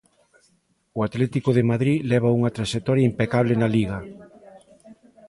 [0.97, 3.99] O Atlético de Madrid leva unha traxectoria impecable na Liga.